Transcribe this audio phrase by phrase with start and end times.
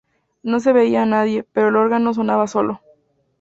[0.41, 2.81] No se veía a nadie, pero el órgano sonaba solo.